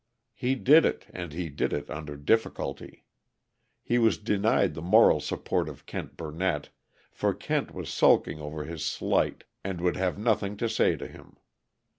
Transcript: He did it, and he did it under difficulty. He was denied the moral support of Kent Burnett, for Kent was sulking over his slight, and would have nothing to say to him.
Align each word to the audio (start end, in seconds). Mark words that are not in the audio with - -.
He 0.33 0.55
did 0.55 0.83
it, 0.83 1.05
and 1.13 1.31
he 1.31 1.49
did 1.49 1.71
it 1.71 1.87
under 1.91 2.17
difficulty. 2.17 3.05
He 3.83 3.99
was 3.99 4.17
denied 4.17 4.73
the 4.73 4.81
moral 4.81 5.19
support 5.19 5.69
of 5.69 5.85
Kent 5.85 6.17
Burnett, 6.17 6.69
for 7.11 7.35
Kent 7.35 7.71
was 7.71 7.87
sulking 7.87 8.39
over 8.39 8.63
his 8.63 8.83
slight, 8.83 9.43
and 9.63 9.79
would 9.79 9.97
have 9.97 10.17
nothing 10.17 10.57
to 10.57 10.67
say 10.67 10.95
to 10.95 11.05
him. 11.07 11.37